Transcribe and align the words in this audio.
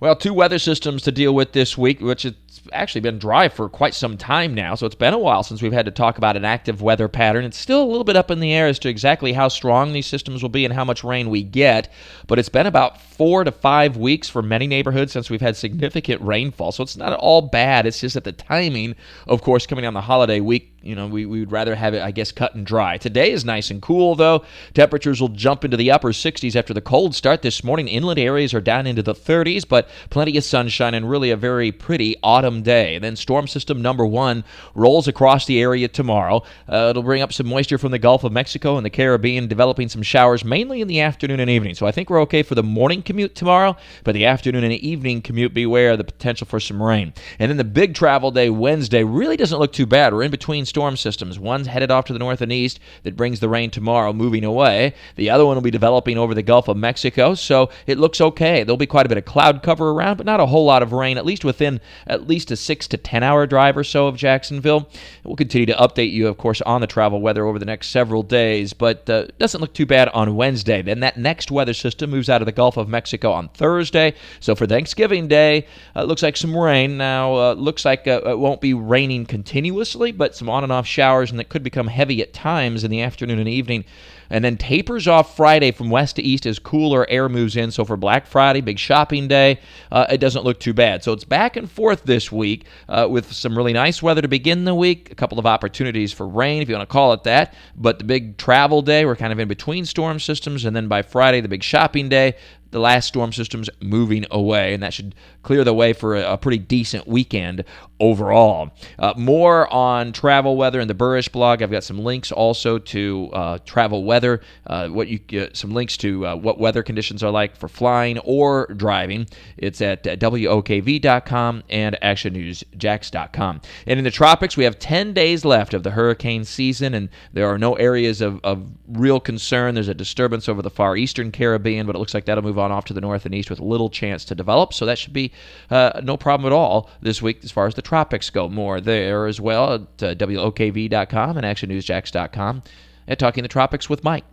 Well, 0.00 0.14
two 0.14 0.32
weather 0.32 0.58
systems 0.58 1.02
to 1.02 1.12
deal 1.12 1.34
with 1.34 1.52
this 1.52 1.76
week, 1.76 2.00
which 2.00 2.24
actually 2.72 3.00
been 3.00 3.18
dry 3.18 3.48
for 3.48 3.68
quite 3.68 3.94
some 3.94 4.16
time 4.16 4.54
now. 4.54 4.74
So 4.74 4.86
it's 4.86 4.94
been 4.94 5.14
a 5.14 5.18
while 5.18 5.42
since 5.42 5.62
we've 5.62 5.72
had 5.72 5.86
to 5.86 5.90
talk 5.90 6.18
about 6.18 6.36
an 6.36 6.44
active 6.44 6.82
weather 6.82 7.08
pattern. 7.08 7.44
It's 7.44 7.58
still 7.58 7.82
a 7.82 7.86
little 7.86 8.04
bit 8.04 8.16
up 8.16 8.30
in 8.30 8.40
the 8.40 8.52
air 8.52 8.66
as 8.66 8.78
to 8.80 8.88
exactly 8.88 9.32
how 9.32 9.48
strong 9.48 9.92
these 9.92 10.06
systems 10.06 10.42
will 10.42 10.48
be 10.48 10.64
and 10.64 10.74
how 10.74 10.84
much 10.84 11.04
rain 11.04 11.30
we 11.30 11.42
get. 11.42 11.92
But 12.26 12.38
it's 12.38 12.48
been 12.48 12.66
about 12.66 13.00
four 13.00 13.44
to 13.44 13.52
five 13.52 13.96
weeks 13.96 14.28
for 14.28 14.42
many 14.42 14.66
neighborhoods 14.66 15.12
since 15.12 15.28
we've 15.28 15.40
had 15.40 15.56
significant 15.56 16.22
rainfall. 16.22 16.72
So 16.72 16.82
it's 16.82 16.96
not 16.96 17.12
at 17.12 17.18
all 17.18 17.42
bad. 17.42 17.86
It's 17.86 18.00
just 18.00 18.14
that 18.14 18.24
the 18.24 18.32
timing, 18.32 18.94
of 19.26 19.42
course, 19.42 19.66
coming 19.66 19.84
on 19.84 19.94
the 19.94 20.00
holiday 20.00 20.40
week, 20.40 20.72
you 20.82 20.94
know, 20.94 21.06
we, 21.06 21.26
we 21.26 21.40
would 21.40 21.52
rather 21.52 21.74
have 21.74 21.94
it, 21.94 22.02
I 22.02 22.12
guess, 22.12 22.30
cut 22.30 22.54
and 22.54 22.64
dry. 22.64 22.96
Today 22.96 23.32
is 23.32 23.44
nice 23.44 23.70
and 23.70 23.82
cool, 23.82 24.14
though. 24.14 24.44
Temperatures 24.74 25.20
will 25.20 25.28
jump 25.28 25.64
into 25.64 25.76
the 25.76 25.90
upper 25.90 26.12
60s 26.12 26.54
after 26.54 26.72
the 26.72 26.80
cold 26.80 27.14
start 27.14 27.42
this 27.42 27.64
morning. 27.64 27.88
Inland 27.88 28.20
areas 28.20 28.54
are 28.54 28.60
down 28.60 28.86
into 28.86 29.02
the 29.02 29.14
30s, 29.14 29.68
but 29.68 29.88
plenty 30.08 30.36
of 30.38 30.44
sunshine 30.44 30.94
and 30.94 31.10
really 31.10 31.30
a 31.30 31.36
very 31.36 31.72
pretty 31.72 32.16
autumn 32.22 32.47
day. 32.62 32.98
Then 32.98 33.16
storm 33.16 33.46
system 33.46 33.82
number 33.82 34.04
one 34.06 34.44
rolls 34.74 35.08
across 35.08 35.46
the 35.46 35.60
area 35.60 35.88
tomorrow. 35.88 36.42
Uh, 36.68 36.88
it'll 36.90 37.02
bring 37.02 37.22
up 37.22 37.32
some 37.32 37.46
moisture 37.46 37.78
from 37.78 37.92
the 37.92 37.98
Gulf 37.98 38.24
of 38.24 38.32
Mexico 38.32 38.76
and 38.76 38.84
the 38.84 38.90
Caribbean, 38.90 39.46
developing 39.46 39.88
some 39.88 40.02
showers 40.02 40.44
mainly 40.44 40.80
in 40.80 40.88
the 40.88 41.00
afternoon 41.00 41.40
and 41.40 41.50
evening. 41.50 41.74
So 41.74 41.86
I 41.86 41.92
think 41.92 42.10
we're 42.10 42.22
okay 42.22 42.42
for 42.42 42.54
the 42.54 42.62
morning 42.62 43.02
commute 43.02 43.34
tomorrow, 43.34 43.76
but 44.04 44.14
the 44.14 44.26
afternoon 44.26 44.64
and 44.64 44.72
evening 44.72 45.22
commute, 45.22 45.54
beware 45.54 45.92
of 45.92 45.98
the 45.98 46.04
potential 46.04 46.46
for 46.46 46.60
some 46.60 46.82
rain. 46.82 47.12
And 47.38 47.50
then 47.50 47.56
the 47.56 47.64
big 47.64 47.94
travel 47.94 48.30
day, 48.30 48.50
Wednesday, 48.50 49.04
really 49.04 49.36
doesn't 49.36 49.58
look 49.58 49.72
too 49.72 49.86
bad. 49.86 50.12
We're 50.12 50.22
in 50.22 50.30
between 50.30 50.64
storm 50.64 50.96
systems. 50.96 51.38
One's 51.38 51.66
headed 51.66 51.90
off 51.90 52.04
to 52.06 52.12
the 52.12 52.18
north 52.18 52.40
and 52.40 52.52
east 52.52 52.80
that 53.02 53.16
brings 53.16 53.40
the 53.40 53.48
rain 53.48 53.70
tomorrow, 53.70 54.12
moving 54.12 54.44
away. 54.44 54.94
The 55.16 55.30
other 55.30 55.44
one 55.44 55.56
will 55.56 55.62
be 55.62 55.70
developing 55.70 56.18
over 56.18 56.34
the 56.34 56.42
Gulf 56.42 56.68
of 56.68 56.76
Mexico, 56.76 57.34
so 57.34 57.70
it 57.86 57.98
looks 57.98 58.20
okay. 58.20 58.62
There'll 58.62 58.76
be 58.76 58.86
quite 58.86 59.06
a 59.06 59.08
bit 59.08 59.18
of 59.18 59.24
cloud 59.24 59.62
cover 59.62 59.90
around, 59.90 60.16
but 60.16 60.26
not 60.26 60.40
a 60.40 60.46
whole 60.46 60.64
lot 60.64 60.82
of 60.82 60.92
rain, 60.92 61.18
at 61.18 61.26
least 61.26 61.44
within 61.44 61.80
at 62.06 62.28
least 62.28 62.37
a 62.46 62.56
six 62.56 62.86
to 62.88 62.96
10 62.96 63.22
hour 63.22 63.46
drive 63.46 63.76
or 63.76 63.84
so 63.84 64.06
of 64.06 64.16
Jacksonville. 64.16 64.88
We'll 65.24 65.36
continue 65.36 65.66
to 65.66 65.74
update 65.74 66.12
you, 66.12 66.28
of 66.28 66.38
course, 66.38 66.60
on 66.62 66.80
the 66.80 66.86
travel 66.86 67.20
weather 67.20 67.44
over 67.46 67.58
the 67.58 67.64
next 67.64 67.88
several 67.88 68.22
days, 68.22 68.72
but 68.72 69.08
uh, 69.10 69.26
doesn't 69.38 69.60
look 69.60 69.74
too 69.74 69.86
bad 69.86 70.08
on 70.08 70.36
Wednesday. 70.36 70.82
Then 70.82 71.00
that 71.00 71.16
next 71.16 71.50
weather 71.50 71.74
system 71.74 72.10
moves 72.10 72.28
out 72.28 72.42
of 72.42 72.46
the 72.46 72.52
Gulf 72.52 72.76
of 72.76 72.88
Mexico 72.88 73.32
on 73.32 73.48
Thursday. 73.48 74.14
So 74.40 74.54
for 74.54 74.66
Thanksgiving 74.66 75.28
Day, 75.28 75.66
uh, 75.94 76.04
looks 76.04 76.22
like 76.22 76.36
some 76.36 76.56
rain. 76.56 76.96
Now, 76.96 77.34
uh, 77.34 77.52
looks 77.54 77.84
like 77.84 78.06
uh, 78.06 78.22
it 78.24 78.38
won't 78.38 78.60
be 78.60 78.74
raining 78.74 79.26
continuously, 79.26 80.12
but 80.12 80.34
some 80.34 80.48
on 80.48 80.62
and 80.62 80.72
off 80.72 80.86
showers, 80.86 81.30
and 81.30 81.40
it 81.40 81.48
could 81.48 81.62
become 81.62 81.88
heavy 81.88 82.22
at 82.22 82.32
times 82.32 82.84
in 82.84 82.90
the 82.90 83.02
afternoon 83.02 83.38
and 83.38 83.48
evening 83.48 83.84
and 84.30 84.44
then 84.44 84.56
tapers 84.56 85.08
off 85.08 85.36
Friday 85.36 85.70
from 85.70 85.90
west 85.90 86.16
to 86.16 86.22
east 86.22 86.46
as 86.46 86.58
cooler 86.58 87.08
air 87.08 87.28
moves 87.28 87.56
in. 87.56 87.70
So 87.70 87.84
for 87.84 87.96
Black 87.96 88.26
Friday, 88.26 88.60
big 88.60 88.78
shopping 88.78 89.28
day, 89.28 89.60
uh, 89.90 90.06
it 90.10 90.18
doesn't 90.18 90.44
look 90.44 90.60
too 90.60 90.74
bad. 90.74 91.02
So 91.02 91.12
it's 91.12 91.24
back 91.24 91.56
and 91.56 91.70
forth 91.70 92.04
this 92.04 92.17
week 92.32 92.66
uh, 92.88 93.06
with 93.08 93.32
some 93.32 93.56
really 93.56 93.72
nice 93.72 94.02
weather 94.02 94.22
to 94.22 94.28
begin 94.28 94.64
the 94.64 94.74
week, 94.74 95.10
a 95.10 95.14
couple 95.14 95.38
of 95.38 95.46
opportunities 95.46 96.12
for 96.12 96.26
rain, 96.26 96.62
if 96.62 96.68
you 96.68 96.74
want 96.74 96.88
to 96.88 96.92
call 96.92 97.12
it 97.12 97.22
that. 97.24 97.54
But 97.76 97.98
the 97.98 98.04
big 98.04 98.36
travel 98.36 98.82
day, 98.82 99.04
we're 99.04 99.16
kind 99.16 99.32
of 99.32 99.38
in 99.38 99.48
between 99.48 99.84
storm 99.84 100.18
systems, 100.20 100.64
and 100.64 100.74
then 100.74 100.88
by 100.88 101.02
Friday, 101.02 101.40
the 101.40 101.48
big 101.48 101.62
shopping 101.62 102.08
day, 102.08 102.34
the 102.70 102.80
last 102.80 103.06
storm 103.06 103.32
system's 103.32 103.70
moving 103.80 104.26
away, 104.30 104.74
and 104.74 104.82
that 104.82 104.92
should 104.92 105.14
clear 105.42 105.64
the 105.64 105.72
way 105.72 105.92
for 105.92 106.16
a, 106.16 106.34
a 106.34 106.38
pretty 106.38 106.58
decent 106.58 107.06
weekend 107.06 107.64
overall. 108.00 108.70
Uh, 108.98 109.14
more 109.16 109.72
on 109.72 110.12
travel 110.12 110.56
weather 110.56 110.80
in 110.80 110.88
the 110.88 110.94
Buresh 110.94 111.30
blog. 111.30 111.62
I've 111.62 111.70
got 111.70 111.84
some 111.84 111.98
links 111.98 112.32
also 112.32 112.78
to 112.78 113.30
uh, 113.32 113.58
travel 113.64 114.04
weather, 114.04 114.40
uh, 114.66 114.88
what 114.88 115.08
you 115.08 115.18
get 115.18 115.56
some 115.56 115.72
links 115.72 115.96
to 115.98 116.26
uh, 116.26 116.36
what 116.36 116.58
weather 116.58 116.82
conditions 116.82 117.22
are 117.22 117.30
like 117.30 117.56
for 117.56 117.68
flying 117.68 118.18
or 118.20 118.66
driving. 118.76 119.26
It's 119.56 119.80
at 119.80 120.06
uh, 120.06 120.16
WOKV.com 120.16 121.64
and 121.68 121.96
ActionNewsJax.com. 122.02 123.60
And 123.86 123.98
in 123.98 124.04
the 124.04 124.10
tropics, 124.10 124.56
we 124.56 124.64
have 124.64 124.78
10 124.78 125.12
days 125.12 125.44
left 125.44 125.74
of 125.74 125.82
the 125.82 125.90
hurricane 125.90 126.44
season, 126.44 126.94
and 126.94 127.08
there 127.32 127.48
are 127.48 127.58
no 127.58 127.74
areas 127.74 128.20
of, 128.20 128.40
of 128.44 128.70
real 128.88 129.20
concern. 129.20 129.74
There's 129.74 129.88
a 129.88 129.94
disturbance 129.94 130.48
over 130.48 130.62
the 130.62 130.70
far 130.70 130.96
eastern 130.96 131.32
Caribbean, 131.32 131.86
but 131.86 131.96
it 131.96 131.98
looks 131.98 132.14
like 132.14 132.24
that'll 132.26 132.44
move 132.44 132.58
on 132.58 132.72
off 132.72 132.84
to 132.86 132.94
the 132.94 133.00
north 133.00 133.26
and 133.26 133.34
east 133.34 133.50
with 133.50 133.60
little 133.60 133.90
chance 133.90 134.24
to 134.26 134.34
develop. 134.34 134.72
So 134.72 134.86
that 134.86 134.98
should 134.98 135.12
be 135.12 135.32
uh, 135.70 136.00
no 136.02 136.16
problem 136.16 136.46
at 136.50 136.54
all 136.54 136.90
this 137.00 137.20
week 137.20 137.40
as 137.42 137.50
far 137.50 137.66
as 137.66 137.74
the 137.74 137.82
tropics 137.88 138.28
go. 138.28 138.50
More 138.50 138.82
there 138.82 139.26
as 139.26 139.40
well 139.40 139.72
at 139.72 139.80
uh, 140.02 140.14
WOKV.com 140.14 141.36
and 141.38 141.46
ActionNewsJax.com 141.46 142.62
at 143.08 143.18
Talking 143.18 143.42
the 143.42 143.48
Tropics 143.48 143.88
with 143.88 144.04
Mike. 144.04 144.24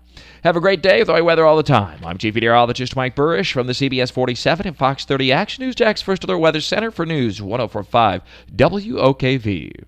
Have 0.44 0.58
a 0.58 0.62
great 0.62 0.82
day 0.82 1.00
with 1.00 1.08
the 1.08 1.24
weather 1.24 1.46
all 1.46 1.56
the 1.56 1.64
time. 1.64 2.00
I'm 2.06 2.18
Chief 2.18 2.36
Meteorologist 2.36 2.96
Mike 2.96 3.16
Buresh 3.16 3.54
from 3.54 3.68
the 3.68 3.74
CBS 3.74 4.12
47 4.12 4.68
and 4.68 4.78
Fox 4.78 5.06
30 5.06 5.32
Action 5.32 5.64
News 5.64 5.76
Jax 5.76 6.02
First 6.02 6.26
Alert 6.26 6.38
Weather 6.38 6.62
Center 6.62 6.92
for 6.92 7.06
News 7.06 7.42
1045 7.42 8.22
WOKV. 8.54 9.84